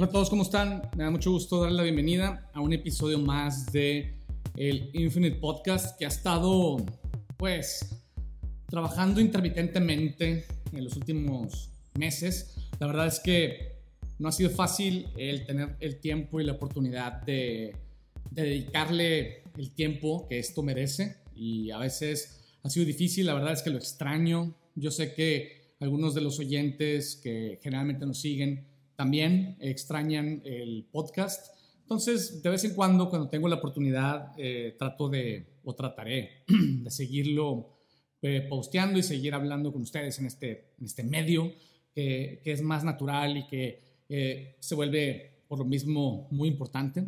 [0.00, 0.88] Hola a todos, ¿cómo están?
[0.96, 4.14] Me da mucho gusto darle la bienvenida a un episodio más de
[4.54, 6.76] el Infinite Podcast que ha estado,
[7.36, 7.80] pues,
[8.68, 12.54] trabajando intermitentemente en los últimos meses.
[12.78, 13.72] La verdad es que
[14.20, 17.74] no ha sido fácil el tener el tiempo y la oportunidad de,
[18.30, 23.52] de dedicarle el tiempo que esto merece y a veces ha sido difícil, la verdad
[23.52, 24.54] es que lo extraño.
[24.76, 28.67] Yo sé que algunos de los oyentes que generalmente nos siguen
[28.98, 31.54] también extrañan el podcast.
[31.82, 36.90] Entonces, de vez en cuando, cuando tengo la oportunidad, eh, trato de, o trataré de
[36.90, 37.78] seguirlo
[38.20, 41.52] eh, posteando y seguir hablando con ustedes en este, en este medio
[41.94, 47.06] que, que es más natural y que eh, se vuelve por lo mismo muy importante.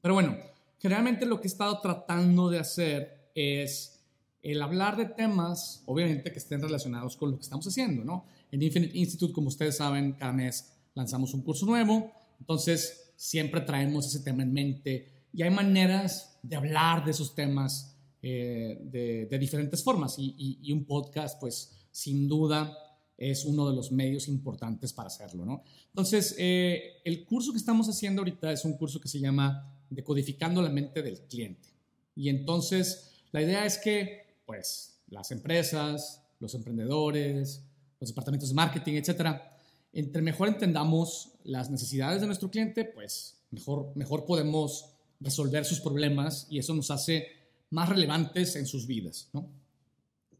[0.00, 0.36] Pero bueno,
[0.78, 4.00] generalmente lo que he estado tratando de hacer es
[4.42, 8.26] el hablar de temas, obviamente, que estén relacionados con lo que estamos haciendo, ¿no?
[8.52, 14.06] En Infinite Institute, como ustedes saben, cada mes lanzamos un curso nuevo, entonces siempre traemos
[14.06, 19.82] ese tema en mente y hay maneras de hablar de esos temas eh, de, diferentes
[19.82, 22.76] formas y, un podcast pues sin duda
[23.16, 25.62] es uno de los medios importantes para hacerlo, ¿no?
[25.88, 30.60] Entonces, eh, el curso que estamos haciendo ahorita es un curso que se llama Decodificando
[30.60, 31.68] la mente del cliente.
[32.16, 37.64] Y entonces, la idea es que, pues, las empresas, los emprendedores,
[38.00, 39.53] los departamentos de marketing, etcétera,
[39.94, 46.46] entre mejor entendamos las necesidades de nuestro cliente, pues mejor, mejor podemos resolver sus problemas
[46.50, 47.28] y eso nos hace
[47.70, 49.48] más relevantes en sus vidas, ¿no?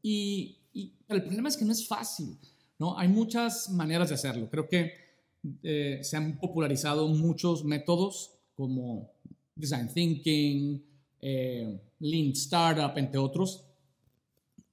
[0.02, 0.58] Y,
[1.08, 2.36] el problema es que no es fácil,
[2.80, 2.98] ¿no?
[2.98, 4.50] Hay muchas maneras de hacerlo.
[4.50, 4.92] Creo que
[5.62, 9.12] eh, se han popularizado muchos métodos como
[9.54, 10.84] Design Thinking,
[11.20, 13.64] eh, Lean Startup, entre otros,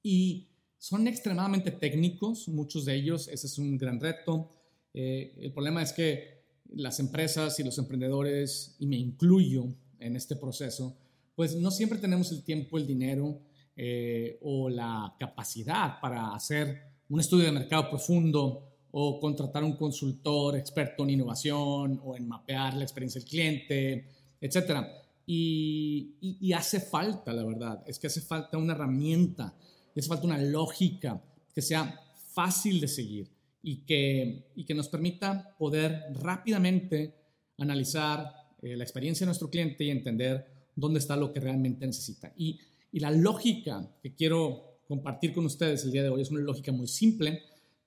[0.01, 0.47] y
[0.79, 4.49] son extremadamente técnicos, muchos de ellos, ese es un gran reto.
[4.93, 6.41] Eh, el problema es que
[6.73, 9.67] las empresas y los emprendedores, y me incluyo
[9.99, 10.97] en este proceso,
[11.35, 13.39] pues no siempre tenemos el tiempo, el dinero
[13.75, 20.57] eh, o la capacidad para hacer un estudio de mercado profundo o contratar un consultor
[20.57, 24.07] experto en innovación o en mapear la experiencia del cliente,
[24.39, 24.85] etc.
[25.25, 29.55] Y, y, hace falta, la verdad, es que hace falta una herramienta,
[29.95, 31.21] hace falta una lógica
[31.53, 31.97] que sea
[32.33, 33.29] fácil de seguir
[33.63, 37.15] y que, y que nos permita poder rápidamente
[37.57, 42.33] analizar eh, la experiencia de nuestro cliente y entender dónde está lo que realmente necesita.
[42.35, 42.59] Y,
[42.91, 46.71] y la lógica que quiero compartir con ustedes el día de hoy es una lógica
[46.71, 47.43] muy simple.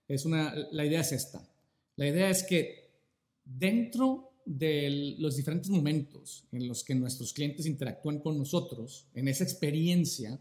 [0.09, 1.47] Es una, la idea es esta.
[1.97, 2.91] La idea es que
[3.45, 9.45] dentro de los diferentes momentos en los que nuestros clientes interactúan con nosotros, en esa
[9.45, 10.39] experiencia,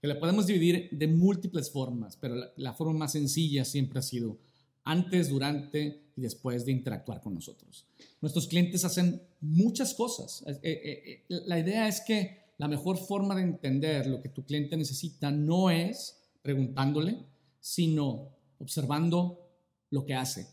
[0.00, 4.02] que la podemos dividir de múltiples formas, pero la, la forma más sencilla siempre ha
[4.02, 4.38] sido
[4.84, 7.86] antes, durante y después de interactuar con nosotros.
[8.20, 10.44] Nuestros clientes hacen muchas cosas.
[10.46, 14.44] Eh, eh, eh, la idea es que la mejor forma de entender lo que tu
[14.44, 17.18] cliente necesita no es preguntándole,
[17.60, 18.28] sino
[18.58, 19.38] observando
[19.90, 20.46] lo que hace.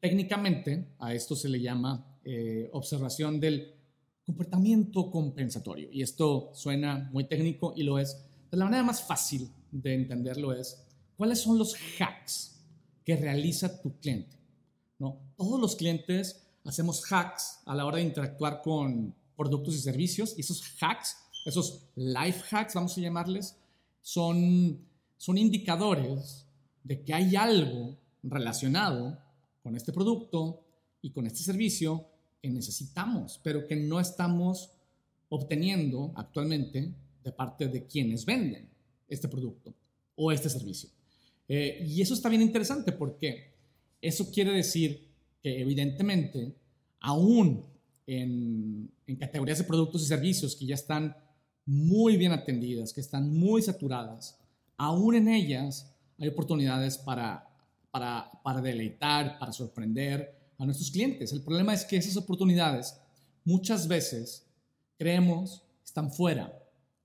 [0.00, 2.18] técnicamente a esto se le llama
[2.72, 3.74] observación del
[4.24, 5.88] comportamiento compensatorio.
[5.90, 8.16] Y esto suena muy técnico y lo es.
[8.50, 12.53] De la manera más fácil de entenderlo es, ¿cuáles son los hacks
[13.04, 14.36] que realiza tu cliente.
[14.98, 15.18] ¿no?
[15.36, 20.40] Todos los clientes hacemos hacks a la hora de interactuar con productos y servicios y
[20.40, 23.56] esos hacks, esos life hacks, vamos a llamarles,
[24.00, 24.80] son,
[25.16, 26.46] son indicadores
[26.82, 29.18] de que hay algo relacionado
[29.62, 30.62] con este producto
[31.02, 32.06] y con este servicio
[32.40, 34.70] que necesitamos, pero que no estamos
[35.28, 38.68] obteniendo actualmente de parte de quienes venden
[39.08, 39.74] este producto
[40.16, 40.90] o este servicio.
[41.48, 43.52] Eh, y eso está bien interesante porque
[44.00, 45.08] eso quiere decir
[45.42, 46.54] que evidentemente,
[47.00, 47.64] aún
[48.06, 51.16] en, categorías de productos y servicios que ya están
[51.66, 54.38] muy bien atendidas, que están muy saturadas,
[54.76, 57.48] aún en ellas hay oportunidades para,
[57.90, 61.32] para, para deleitar, para sorprender a nuestros clientes.
[61.32, 62.98] El problema es que esas oportunidades
[63.44, 64.46] muchas veces
[64.96, 66.52] creemos están fuera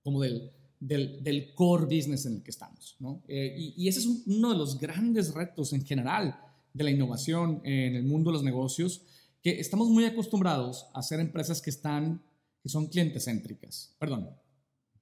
[0.02, 2.96] como del, del, core business en el que estamos.
[2.98, 3.22] ¿no?
[3.28, 6.40] Eh, y, ese es uno de los grandes retos en general
[6.72, 9.02] de la innovación en el mundo de los negocios,
[9.42, 12.22] que estamos muy acostumbrados a ser empresas que están,
[12.62, 13.94] que son clientes céntricas.
[13.98, 14.30] Perdón,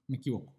[0.06, 0.52] me equivoco.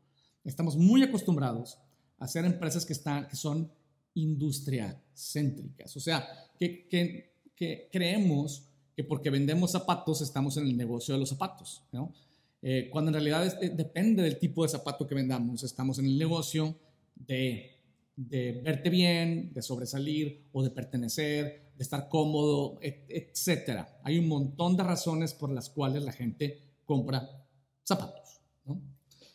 [0.44, 1.78] Estamos muy acostumbrados
[2.18, 3.72] a ser empresas que, están, que son
[4.14, 5.96] industria céntricas.
[5.96, 6.28] O sea,
[6.58, 8.64] que, que, que creemos
[8.96, 11.84] que porque vendemos zapatos estamos en el negocio de los zapatos.
[11.92, 12.14] ¿no?
[12.62, 15.64] Eh, cuando en realidad eh, depende del tipo de zapato que vendamos.
[15.64, 16.76] Estamos en el negocio
[17.16, 17.78] de,
[18.16, 23.86] de, verte bien, de sobresalir o de pertenecer, de estar cómodo, etc.
[24.04, 27.46] Hay un montón de razones por las cuales la gente compra
[27.84, 28.42] zapatos.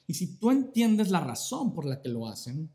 [0.06, 2.70] Y si tú entiendes la razón por la que lo hacen,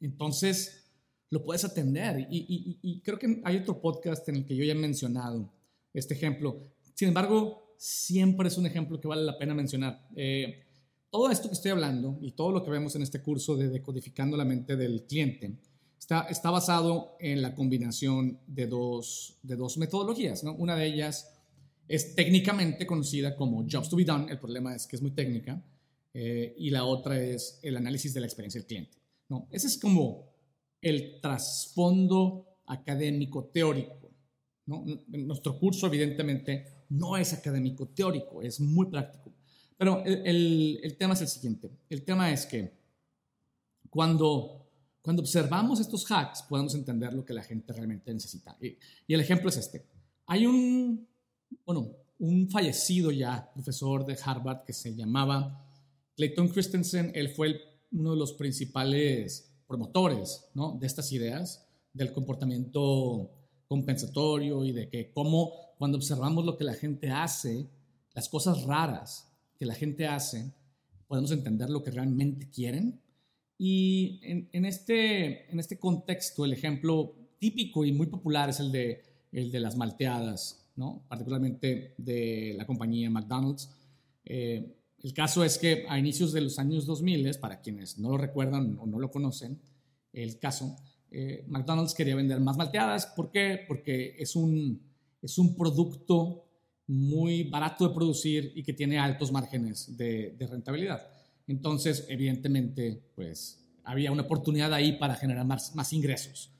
[0.00, 0.84] entonces
[1.30, 2.28] lo puedes atender.
[2.30, 5.52] Y, creo que hay otro podcast en el que yo ya he mencionado
[5.92, 6.60] este ejemplo.
[6.94, 10.08] Sin embargo, siempre es un ejemplo que vale la pena mencionar.
[10.16, 10.64] Eh,
[11.10, 14.38] todo esto que estoy hablando y todo lo que vemos en este curso de decodificando
[14.38, 15.58] la mente del cliente
[15.98, 20.42] está, está basado en la combinación de dos, de dos metodologías.
[20.56, 21.30] Una de ellas
[21.86, 25.62] es técnicamente conocida como Jobs to be Done, el problema es que es muy técnica,
[26.14, 28.96] eh, y la otra es el análisis de la experiencia del cliente.
[29.28, 29.46] ¿no?
[29.50, 30.32] Ese es como
[30.80, 34.10] el trasfondo académico teórico.
[34.64, 34.86] ¿no?
[35.08, 39.32] Nuestro curso evidentemente no es académico teórico, es muy práctico.
[39.76, 41.70] Pero el, el, tema es el siguiente.
[41.88, 42.72] El tema es que
[43.90, 44.66] cuando,
[45.02, 48.56] cuando observamos estos hacks podemos entender lo que la gente realmente necesita.
[48.60, 48.76] Y,
[49.12, 49.86] el ejemplo es este.
[50.26, 51.06] Hay un,
[51.64, 55.64] bueno, un fallecido ya profesor de Harvard que se llamaba
[56.16, 57.60] Clayton Christensen, él fue
[57.92, 60.76] uno de los principales promotores ¿no?
[60.78, 63.30] de estas ideas del comportamiento
[63.66, 67.66] compensatorio y de que cómo cuando observamos lo que la gente hace,
[68.14, 70.52] las cosas raras que la gente hace,
[71.06, 73.00] podemos entender lo que realmente quieren.
[73.56, 79.04] Y en, este, en este contexto, el ejemplo típico y muy popular es el de,
[79.32, 81.04] el de las malteadas, ¿no?
[81.08, 83.70] particularmente de la compañía McDonald's.
[84.24, 88.18] Eh, el caso es que a inicios de los años 2000, para quienes no lo
[88.18, 89.60] recuerdan o no lo conocen,
[90.12, 90.76] el caso,
[91.10, 93.06] eh, McDonald's quería vender más malteadas.
[93.06, 93.60] ¿Por qué?
[93.68, 94.80] Porque es un,
[95.24, 96.44] es un producto
[96.86, 101.02] muy barato de producir y que tiene altos márgenes de, rentabilidad.
[101.46, 106.50] Entonces, evidentemente, pues había una oportunidad ahí para generar más, más ingresos.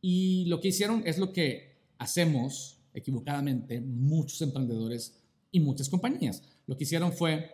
[0.00, 5.20] Y lo que hicieron es lo que hacemos equivocadamente muchos emprendedores
[5.50, 6.42] y muchas compañías.
[6.66, 7.50] Lo que hicieron fue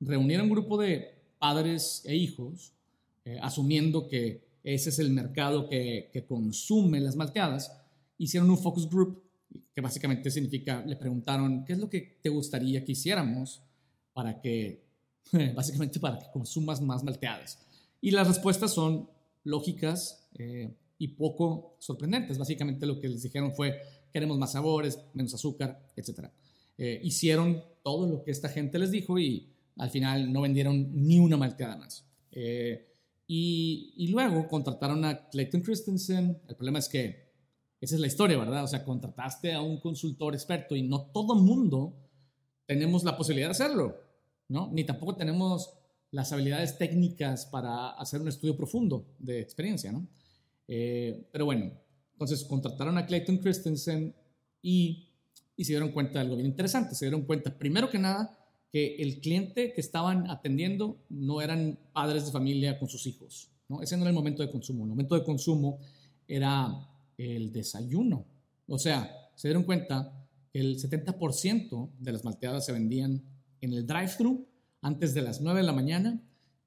[0.00, 2.72] reunir a un grupo de padres e hijos,
[3.24, 7.72] eh, asumiendo que ese es el mercado que, que, consume las malteadas,
[8.18, 9.22] hicieron un focus group,
[9.74, 13.62] que básicamente significa, le preguntaron, ¿qué es lo que te gustaría que hiciéramos
[14.12, 14.84] para que,
[15.54, 17.58] básicamente para que consumas más malteadas?
[18.00, 19.08] Y las respuestas son
[19.44, 22.38] lógicas eh, y poco sorprendentes.
[22.38, 23.80] Básicamente lo que les dijeron fue,
[24.12, 26.28] queremos más sabores, menos azúcar, etc.
[26.76, 31.18] Eh, hicieron todo lo que esta gente les dijo y al final no vendieron ni
[31.18, 32.04] una malteada más.
[32.32, 32.84] Eh,
[33.26, 36.40] y, luego contrataron a Clayton Christensen.
[36.48, 37.27] El problema es que
[37.80, 38.64] esa es la historia, ¿verdad?
[38.64, 41.94] O sea, contrataste a un consultor experto y no todo mundo
[42.66, 43.96] tenemos la posibilidad de hacerlo,
[44.48, 44.70] ¿no?
[44.72, 45.72] Ni tampoco tenemos
[46.10, 50.06] las habilidades técnicas para hacer un estudio profundo de experiencia, ¿no?
[50.66, 51.72] Eh, pero bueno,
[52.12, 54.14] entonces contrataron a Clayton Christensen
[54.60, 55.08] y,
[55.56, 56.94] y se dieron cuenta de algo bien interesante.
[56.94, 58.36] Se dieron cuenta, primero que nada,
[58.70, 63.50] que el cliente que estaban atendiendo no eran padres de familia con sus hijos.
[63.68, 63.82] ¿no?
[63.82, 64.84] Ese no era el momento de consumo.
[64.84, 65.78] El momento de consumo
[66.26, 66.68] era
[67.18, 68.24] el desayuno.
[68.66, 73.22] O sea, se dieron cuenta que el 70% de las malteadas se vendían
[73.60, 74.46] en el drive-thru
[74.80, 76.22] antes de las 9 de la mañana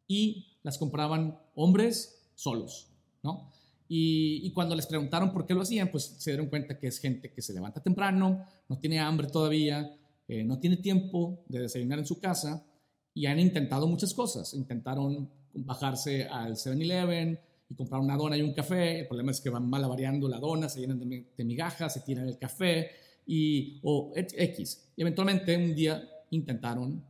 [0.08, 2.92] y las compraban hombres solos,
[3.24, 3.50] ¿no?
[3.94, 7.34] Y, cuando les preguntaron por qué lo hacían, pues se dieron cuenta que es gente
[7.34, 9.98] que se levanta temprano, no tiene hambre todavía,
[10.30, 12.66] eh, no tiene tiempo de desayunar en su casa
[13.14, 14.54] y han intentado muchas cosas.
[14.54, 17.38] Intentaron bajarse al 7-Eleven
[17.72, 19.00] y comprar una dona y un café.
[19.00, 22.28] El problema es que van mal variando la dona, se llenan de, migajas, se tiran
[22.28, 22.92] el café
[23.26, 24.92] y, o X.
[24.98, 27.02] Y eventualmente un día intentaron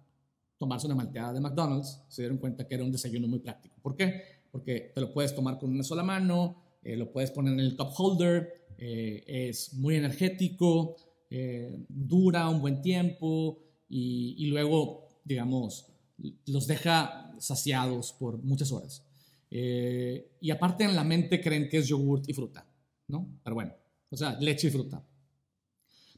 [0.60, 3.76] tomarse una malteada de McDonald's, se dieron cuenta que era un desayuno muy práctico.
[3.82, 4.22] ¿Por qué?
[4.52, 7.76] Porque te lo puedes tomar con una sola mano, eh, lo puedes poner en el
[7.76, 10.96] cup holder, eh, es muy energético,
[11.32, 13.58] eh, dura un buen tiempo
[13.90, 15.88] y, luego, digamos,
[16.46, 19.11] los deja saciados por muchas horas.
[19.54, 22.66] Eh, y aparte en la mente creen que es yogurt y fruta,
[23.10, 23.28] ¿no?
[23.44, 23.74] Pero bueno,
[24.10, 25.04] o sea, leche y fruta.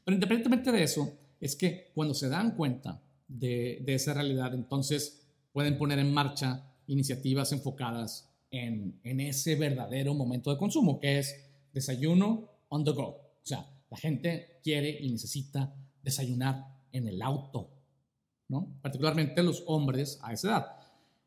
[0.04, 5.26] Pero independientemente de eso, es que cuando se dan cuenta de, de esa realidad, entonces
[5.52, 11.34] pueden poner en marcha iniciativas enfocadas en, en, ese verdadero momento de consumo, que es
[11.72, 13.08] desayuno on the go.
[13.08, 17.70] O sea, la gente quiere y necesita desayunar en el auto,
[18.48, 18.78] ¿no?
[18.80, 20.83] Particularmente los hombres a esa edad.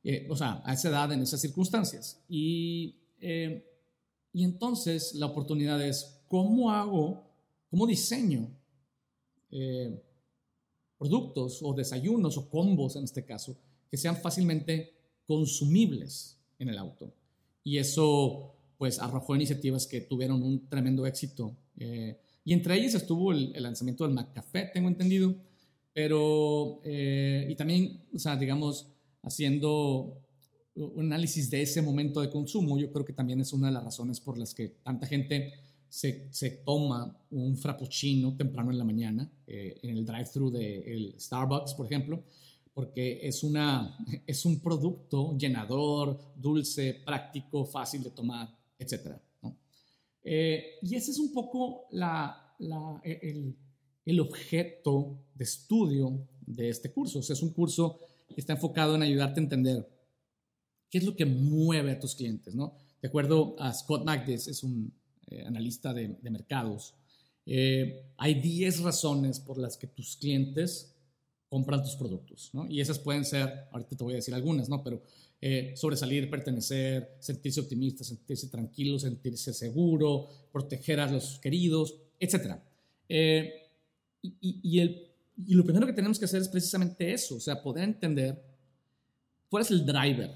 [0.09, 2.17] Eh, o sea, a esa edad, en esas circunstancias.
[2.29, 3.61] Y, eh,
[4.31, 7.25] y entonces la oportunidad es, ¿cómo hago,
[7.69, 8.47] cómo diseño
[9.51, 10.01] eh,
[10.97, 13.57] productos o desayunos o combos en este caso
[13.91, 14.93] que sean fácilmente
[15.25, 17.13] consumibles en el auto?
[17.65, 21.53] Y eso pues arrojó iniciativas que tuvieron un tremendo éxito
[22.45, 25.35] Y entre ellas estuvo el, lanzamiento del McCafé, tengo entendido,
[25.91, 28.87] pero, y también, o sea, digamos,
[29.23, 30.21] haciendo
[30.75, 33.83] un análisis de ese momento de consumo, yo creo que también es una de las
[33.83, 35.53] razones por las que tanta gente
[35.89, 41.73] se, se toma un frappuccino temprano en la mañana eh, en el drive-thru de Starbucks,
[41.73, 42.23] por ejemplo,
[42.73, 43.97] porque es, una,
[44.27, 49.15] es un producto llenador, dulce, práctico, fácil de tomar, etc.
[50.23, 53.55] Eh, y ese es un poco la, la, el,
[54.05, 57.19] el objeto de estudio de este curso.
[57.19, 57.99] O sea, es un curso
[58.41, 59.87] está enfocado en ayudarte a entender
[60.89, 62.75] qué es lo que mueve a tus clientes, ¿no?
[63.01, 64.93] De acuerdo a Scott Magdes, es un
[65.27, 66.95] eh, analista de, mercados,
[67.45, 70.93] eh, hay 10 razones por las que tus clientes
[71.49, 72.67] compran tus productos, ¿no?
[72.69, 74.83] Y esas pueden ser, ahorita te voy a decir algunas, ¿no?
[74.83, 75.01] Pero
[75.39, 82.55] eh, sobresalir, pertenecer, sentirse optimista, sentirse tranquilo, sentirse seguro, proteger a los queridos, etc.
[84.21, 85.06] y, el,
[85.45, 88.41] y lo primero que tenemos que hacer es precisamente eso, o sea, poder entender
[89.49, 90.31] cuál es el driver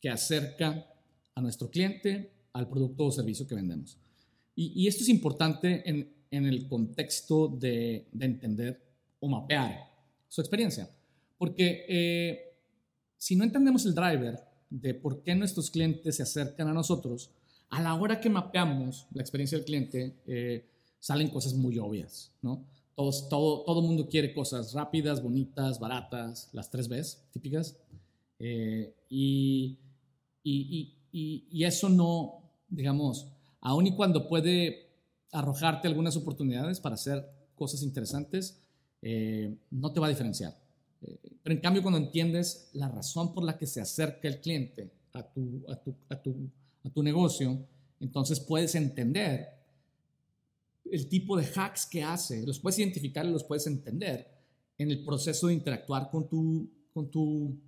[0.00, 0.86] que acerca
[1.34, 3.98] a nuestro cliente al producto o servicio que vendemos.
[4.56, 8.80] Y, esto es importante en, el contexto de, entender
[9.18, 9.90] o mapear
[10.28, 10.88] su experiencia.
[11.36, 12.54] Porque eh,
[13.16, 14.38] si no entendemos el driver
[14.70, 17.30] de por qué nuestros clientes se acercan a nosotros,
[17.70, 20.64] a la hora que mapeamos la experiencia del cliente, eh,
[21.00, 22.64] salen cosas muy obvias, ¿no?
[22.94, 27.76] Todos, todo, todo mundo quiere cosas rápidas, bonitas, baratas, las tres Bs típicas.
[28.38, 29.78] Eh, y
[31.14, 33.28] y, eso no, digamos,
[33.60, 34.90] aun y cuando puede
[35.32, 37.24] arrojarte algunas oportunidades para hacer
[37.54, 38.60] cosas interesantes,
[39.00, 40.56] eh, no te va a diferenciar.
[41.02, 44.90] Eh, pero en cambio, cuando entiendes la razón por la que se acerca el cliente
[45.12, 46.34] a tu, a tu, a tu,
[46.84, 47.58] a tu negocio,
[48.00, 49.48] entonces puedes entender
[50.90, 54.28] el tipo de hacks que hace, los puedes identificar y los puedes entender
[54.78, 57.58] en el proceso de interactuar con tu, con tu,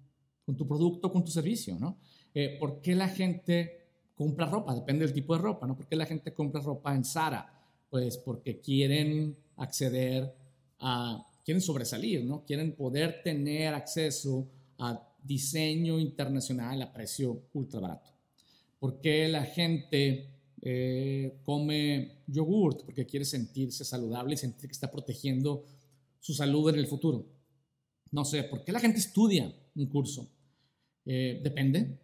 [0.45, 1.99] con tu producto, con tu servicio, ¿no?
[2.35, 4.75] Eh, ¿por qué la gente compra ropa?
[4.75, 5.77] Depende del tipo de ropa, ¿no?
[5.77, 7.53] ¿Por qué la gente compra ropa en Zara?
[7.89, 10.35] Pues porque quieren acceder
[10.81, 12.45] a, quieren sobresalir, ¿no?
[12.45, 18.11] Quieren poder tener acceso a diseño internacional a precio ultra barato.
[18.79, 22.85] ¿Por qué la gente eh, come yogurt?
[22.85, 25.65] Porque quiere sentirse saludable y sentir que está protegiendo
[26.21, 27.27] su salud en el futuro.
[28.11, 30.29] No sé, ¿por qué la gente estudia un curso?
[31.05, 32.01] Eh, depende.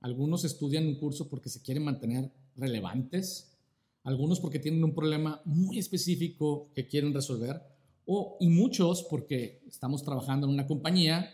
[0.00, 3.58] Algunos estudian un curso porque se quieren mantener relevantes,
[4.04, 7.60] algunos porque tienen un problema muy específico que quieren resolver,
[8.06, 11.28] o, y muchos porque estamos trabajando en una compañía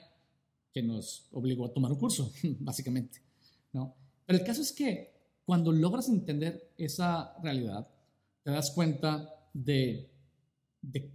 [0.73, 3.21] que nos obligó a tomar un curso, básicamente.
[3.73, 3.95] ¿no?
[4.27, 5.14] Pero el caso es que
[5.45, 7.87] cuando logras entender esa realidad,
[8.43, 10.11] te das cuenta de,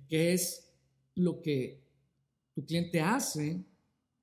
[0.08, 0.72] qué es
[1.16, 1.82] lo que
[2.54, 3.64] tu cliente hace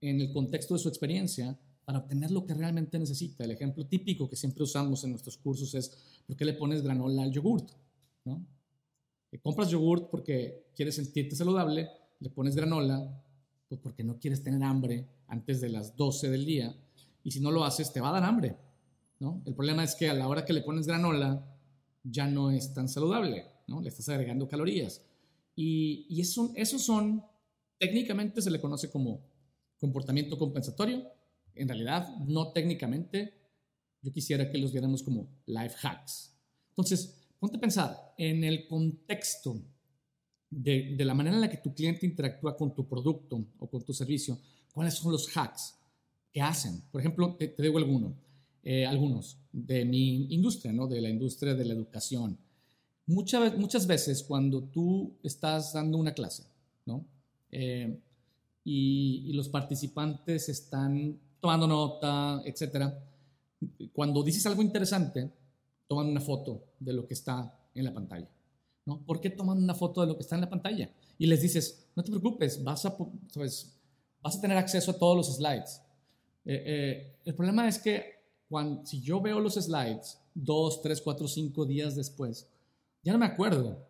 [0.00, 3.44] en el contexto de su experiencia para obtener lo que realmente necesita.
[3.44, 7.22] El ejemplo típico que siempre usamos en nuestros cursos es, ¿por qué le pones granola
[7.22, 7.70] al yogurt?
[8.24, 8.44] ¿No?
[9.42, 13.22] compras yogurt porque quieres sentirte saludable, le pones granola
[13.68, 16.74] pues porque no quieres tener hambre antes de las 12 del día
[17.22, 18.56] y si no lo haces te va a dar hambre.
[19.18, 19.42] ¿No?
[19.46, 21.44] El problema es que a la hora que le pones granola
[22.02, 23.80] ya no es tan saludable, ¿no?
[23.80, 25.02] le estás agregando calorías.
[25.54, 27.24] Y, eso, esos son,
[27.78, 29.20] técnicamente se le conoce como
[29.78, 31.16] comportamiento compensatorio
[31.56, 33.32] en realidad, no técnicamente,
[34.02, 36.36] yo quisiera que los viéramos como life hacks.
[36.68, 39.62] Entonces, ponte a pensar en el contexto
[40.50, 43.92] de, la manera en la que tu cliente interactúa con tu producto o con tu
[43.92, 44.38] servicio,
[44.72, 45.78] cuáles son los hacks
[46.30, 46.82] que hacen.
[46.92, 48.14] Por ejemplo, te, digo alguno,
[48.68, 50.88] eh, algunos de mi industria, ¿no?
[50.88, 52.36] de la industria de la educación.
[53.06, 56.42] Muchas, muchas veces cuando tú estás dando una clase
[56.84, 57.06] ¿no?
[57.52, 57.96] Eh,
[58.64, 62.92] y, y, los participantes están tomando nota, etcétera.
[63.92, 65.30] Cuando dices algo interesante,
[65.86, 68.28] toman una foto de lo que está en la pantalla.
[68.84, 68.98] ¿no?
[69.06, 70.90] ¿Por qué toman una foto de lo que está en la pantalla?
[71.18, 73.78] Y les dices, no te preocupes, vas a, pues,
[74.20, 75.80] vas a tener acceso a todos los slides.
[76.44, 78.15] Eh, eh, el problema es que
[78.48, 82.48] cuando, si yo veo los slides dos, tres, cuatro, cinco días después,
[83.02, 83.86] ya no me acuerdo,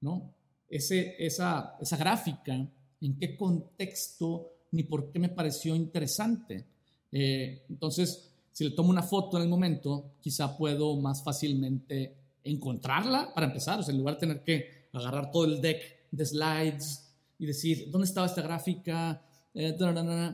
[0.00, 0.34] ¿no?
[0.68, 6.66] Ese, esa, esa gráfica, en qué contexto ni por qué me pareció interesante.
[7.12, 13.32] Eh, entonces, si le tomo una foto en el momento, quizá puedo más fácilmente encontrarla
[13.34, 13.78] para empezar.
[13.78, 17.90] O sea, en lugar de tener que agarrar todo el deck de slides y decir,
[17.90, 19.22] ¿dónde estaba esta gráfica?
[19.54, 19.76] Eh,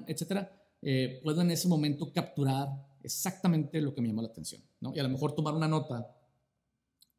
[0.06, 0.50] etcétera.
[0.80, 2.68] Eh, puedo en ese momento capturar
[3.02, 4.62] exactamente lo que me llamó la atención.
[4.80, 4.94] ¿no?
[4.94, 6.16] Y a lo mejor tomar una nota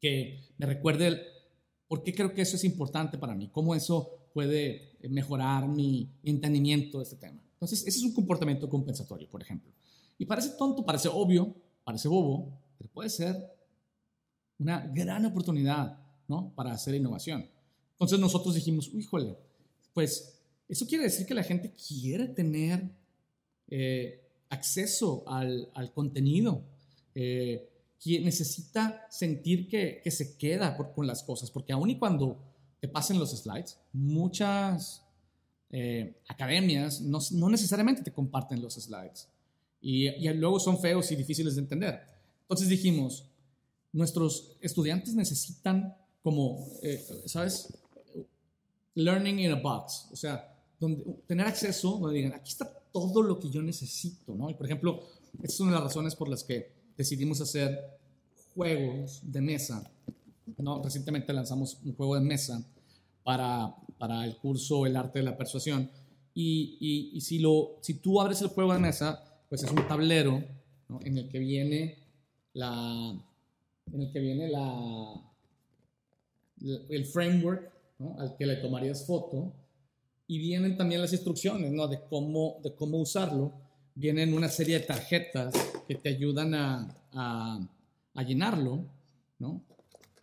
[0.00, 1.34] que me recuerde
[1.88, 3.48] ¿Por qué creo que eso es importante para mí?
[3.52, 7.40] ¿Cómo eso puede mejorar mi entendimiento de este tema?
[7.52, 9.72] Entonces, ese es un comportamiento compensatorio, por ejemplo.
[10.18, 13.36] Y parece tonto, parece obvio, parece bobo, pero puede ser
[14.58, 16.52] una gran oportunidad ¿no?
[16.54, 17.48] para hacer innovación.
[17.92, 19.36] Entonces nosotros dijimos, híjole,
[19.92, 22.90] pues eso quiere decir que la gente quiere tener
[23.68, 24.23] eh,
[24.54, 26.62] acceso al, al contenido,
[27.14, 27.68] eh,
[28.06, 32.38] necesita sentir que, que se queda con las cosas, porque aun y cuando
[32.80, 35.02] te pasen los slides, muchas
[35.70, 39.28] eh, academias no, no, necesariamente te comparten los slides
[39.80, 42.00] y, y luego son feos y difíciles de entender.
[42.42, 43.26] Entonces dijimos,
[43.92, 47.72] nuestros estudiantes necesitan como, eh, ¿sabes?
[48.94, 53.40] Learning in a box, o sea, donde, tener acceso, donde digan, aquí está todo lo
[53.40, 54.48] que yo necesito, ¿no?
[54.48, 55.00] Y por ejemplo,
[55.42, 57.98] esta es una de las razones por las que decidimos hacer
[58.54, 59.90] juegos de mesa,
[60.58, 60.80] ¿no?
[60.80, 62.64] Recientemente lanzamos un juego de mesa
[63.24, 65.90] para, para el curso El Arte de la Persuasión.
[66.34, 69.88] Y, y, y, si, lo, si tú abres el juego de mesa, pues es un
[69.88, 70.44] tablero
[70.88, 71.00] ¿no?
[71.02, 71.98] en el que viene
[72.52, 73.20] la,
[73.92, 75.14] en el que viene la,
[76.60, 77.72] el framework
[78.18, 79.52] al que le tomarías foto
[80.26, 81.86] y vienen también las instrucciones ¿no?
[81.86, 83.52] de, cómo, de cómo usarlo.
[83.94, 85.54] Vienen una serie de tarjetas
[85.86, 88.86] que te ayudan a, a, llenarlo,
[89.38, 89.62] ¿no?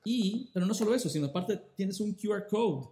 [0.03, 2.87] Y, pero no solo eso, sino aparte tienes un QR code,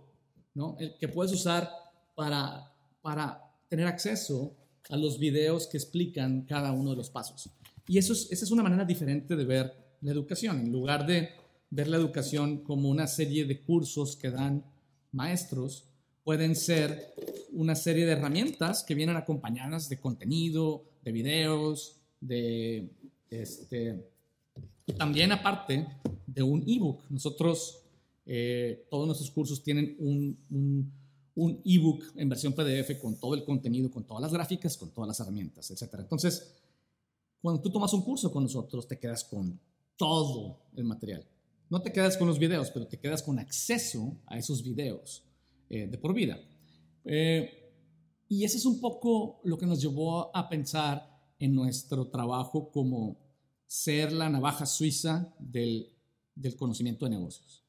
[0.54, 0.78] ¿no?
[0.80, 1.70] El que puedes usar
[2.16, 4.56] para, para tener acceso
[4.90, 7.50] a los videos que explican cada uno de los pasos.
[7.88, 10.60] Y eso es, esa es una manera diferente de ver la educación.
[10.60, 11.30] En lugar de
[11.72, 14.64] ver la educación como una serie de cursos que dan
[15.12, 15.89] maestros,
[16.30, 17.16] pueden ser
[17.54, 22.88] una serie de herramientas que vienen acompañadas de contenido, de videos, de
[23.32, 24.08] este,
[24.86, 25.88] y también aparte
[26.28, 27.02] de un ebook.
[27.10, 27.82] Nosotros,
[28.28, 30.94] eh, todos nuestros cursos tienen un, un,
[31.34, 35.08] un ebook en versión PDF con todo el contenido, con todas las gráficas, con todas
[35.08, 35.96] las herramientas, etc.
[35.98, 36.54] Entonces,
[37.42, 39.60] cuando tú tomas un curso con nosotros, te quedas con
[39.98, 41.26] todo el material.
[41.72, 45.24] No te quedas con los videos, pero te quedas con acceso a esos videos
[45.70, 46.40] eh, de por vida.
[47.06, 47.60] Eh,
[48.28, 53.18] y ese es un poco lo que nos llevó a pensar en nuestro trabajo como
[53.66, 55.94] ser la navaja suiza del,
[56.36, 57.64] del conocimiento de negocios,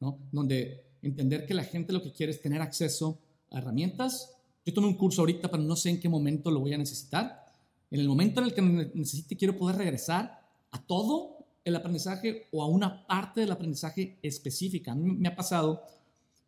[0.00, 0.18] ¿no?
[0.32, 4.34] Donde entender que la gente lo que quiere es tener acceso a herramientas.
[4.64, 7.44] Yo tomé un curso ahorita, pero no sé en qué momento lo voy a necesitar.
[7.90, 12.62] En el momento en el que necesite, quiero poder regresar a todo el aprendizaje o
[12.62, 14.92] a una parte del aprendizaje específica.
[14.92, 15.82] A mí me ha pasado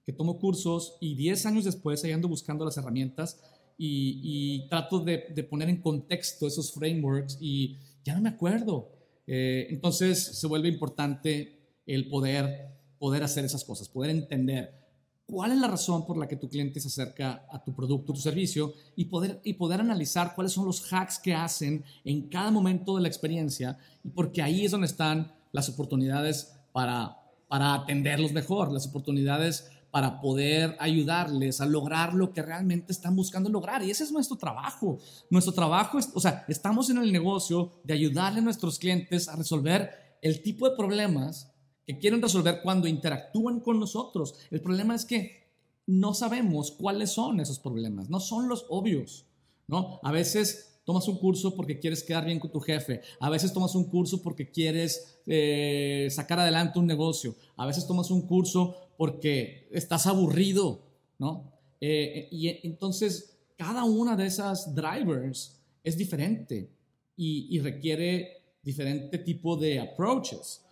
[0.04, 3.40] que tomo cursos y 10 años después ahí ando buscando las herramientas
[3.76, 5.18] y, trato de,
[5.50, 8.90] poner en contexto esos frameworks y ya no me acuerdo.
[9.26, 14.84] Eh, entonces se vuelve importante el poder, poder hacer esas cosas, poder entender
[15.26, 18.20] cuál es la razón por la que tu cliente se acerca a tu producto, tu
[18.20, 22.96] servicio y poder, y poder analizar cuáles son los hacks que hacen en cada momento
[22.96, 27.16] de la experiencia, y porque ahí es donde están las oportunidades para,
[27.48, 33.48] para atenderlos mejor, las oportunidades para poder ayudarles a lograr lo que realmente están buscando
[33.48, 33.80] lograr.
[33.84, 34.98] Y ese es nuestro trabajo.
[35.30, 39.36] Nuestro trabajo es, o sea, estamos en el negocio de ayudarle a nuestros clientes a
[39.36, 41.52] resolver el tipo de problemas
[41.86, 44.34] que quieren resolver cuando interactúan con nosotros.
[44.50, 45.46] El problema es que
[45.86, 49.26] no sabemos cuáles son esos problemas, no son los obvios,
[49.68, 50.00] ¿no?
[50.02, 53.76] A veces tomas un curso porque quieres quedar bien con tu jefe, a veces tomas
[53.76, 59.68] un curso porque quieres eh, sacar adelante un negocio, a veces tomas un curso porque
[59.72, 60.82] estás aburrido,
[61.18, 61.52] ¿no?
[61.80, 66.70] Eh, y entonces cada una de esas drivers es diferente
[67.16, 70.64] y, y requiere diferente tipo de approaches.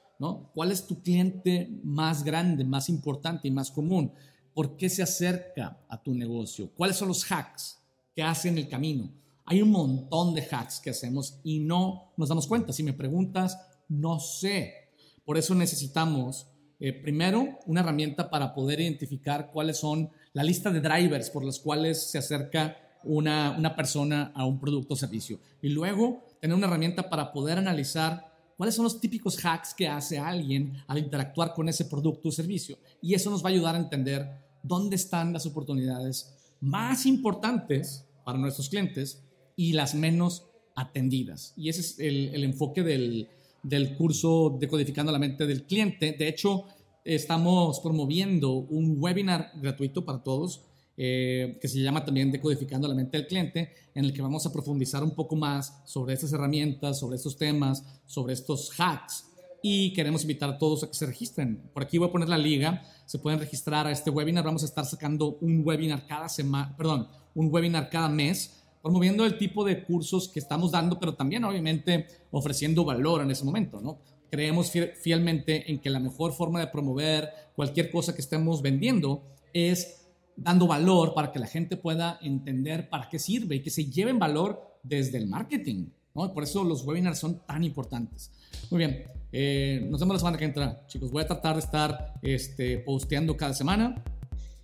[0.54, 4.12] ¿Cuál es tu cliente más grande, más importante y más común?
[4.54, 6.70] ¿Por qué se acerca a tu negocio?
[6.76, 7.82] ¿Cuáles son los hacks
[8.14, 9.10] que hacen el camino?
[9.44, 12.72] Hay un montón de hacks que hacemos y no nos damos cuenta.
[12.72, 13.58] Si me preguntas,
[13.88, 14.92] no sé.
[15.24, 16.46] Por eso necesitamos,
[16.84, 21.60] eh, primero, una herramienta para poder identificar cuáles son la lista de drivers por los
[21.60, 25.38] cuales se acerca una, una persona a un producto o servicio.
[25.62, 30.18] Y luego, tener una herramienta para poder analizar cuáles son los típicos hacks que hace
[30.18, 32.76] alguien al interactuar con ese producto o servicio.
[33.00, 34.28] Y eso nos va a ayudar a entender
[34.64, 39.22] dónde están las oportunidades más importantes para nuestros clientes
[39.54, 41.54] y las menos atendidas.
[41.56, 43.28] Y ese es el, enfoque del,
[43.62, 46.12] del curso Decodificando la mente del cliente.
[46.12, 46.64] De hecho,
[47.04, 50.64] estamos promoviendo un webinar gratuito para todos
[50.96, 54.52] eh, que se llama también Decodificando la mente del cliente, en el que vamos a
[54.52, 59.26] profundizar un poco más sobre estas herramientas, sobre estos temas, sobre estos hacks.
[59.62, 61.70] Y queremos invitar a todos a que se registren.
[61.72, 62.82] Por aquí voy a poner la liga.
[63.06, 64.44] se pueden registrar a este webinar.
[64.44, 69.38] Vamos a estar sacando un webinar cada semana, perdón, un webinar cada mes promoviendo el
[69.38, 74.00] tipo de cursos que estamos dando, pero también obviamente ofreciendo valor en ese momento, ¿no?
[74.30, 80.06] Creemos fielmente en que la mejor forma de promover cualquier cosa que estemos vendiendo es
[80.36, 84.18] dando valor para que la gente pueda entender para qué sirve y que se lleven
[84.18, 86.32] valor desde el marketing, ¿no?
[86.32, 88.32] Por eso los webinars son tan importantes.
[88.70, 91.10] Muy bien, eh, nos vemos la semana que entra, chicos.
[91.12, 94.02] Voy a tratar de estar este, posteando cada semana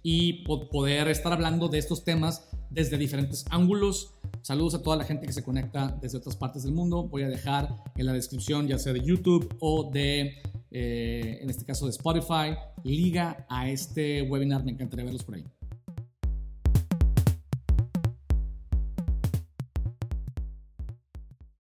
[0.02, 4.14] y poder estar hablando de estos temas desde diferentes ángulos.
[4.42, 7.04] Saludos a toda la gente que se conecta desde otras partes del mundo.
[7.04, 11.64] Voy a dejar en la descripción, ya sea de YouTube o de, eh, en este
[11.64, 14.64] caso, de Spotify, liga a este webinar.
[14.64, 15.44] Me encantaría verlos por ahí.